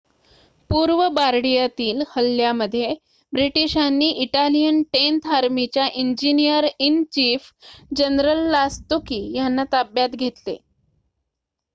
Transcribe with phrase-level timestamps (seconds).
[0.69, 2.87] पूर्व बार्डीयातील हल्ल्यामध्ये
[3.33, 7.51] ब्रिटिशांनी इटालियन टेन्थ आर्मीच्या इंजिनिअर-इन-चीफ
[7.95, 10.57] जनरल लास्तुकी यांना ताब्यात घेतले